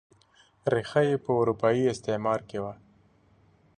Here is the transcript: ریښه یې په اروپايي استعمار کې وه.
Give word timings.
ریښه 0.71 1.01
یې 1.07 1.15
په 1.23 1.29
اروپايي 1.39 1.83
استعمار 1.93 2.39
کې 2.49 2.57
وه. 2.63 2.73